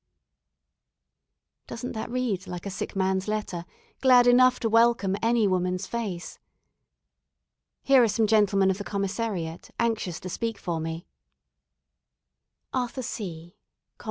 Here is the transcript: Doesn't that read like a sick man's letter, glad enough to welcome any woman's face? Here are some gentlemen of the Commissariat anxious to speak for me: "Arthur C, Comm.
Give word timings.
Doesn't 1.67 1.91
that 1.91 2.09
read 2.09 2.47
like 2.47 2.65
a 2.65 2.71
sick 2.71 2.95
man's 2.95 3.27
letter, 3.27 3.65
glad 4.01 4.25
enough 4.25 4.59
to 4.61 4.67
welcome 4.67 5.15
any 5.21 5.47
woman's 5.47 5.85
face? 5.85 6.39
Here 7.83 8.01
are 8.01 8.07
some 8.07 8.25
gentlemen 8.25 8.71
of 8.71 8.79
the 8.79 8.83
Commissariat 8.83 9.69
anxious 9.79 10.19
to 10.21 10.27
speak 10.29 10.57
for 10.57 10.79
me: 10.79 11.05
"Arthur 12.73 13.03
C, 13.03 13.57
Comm. 13.99 13.99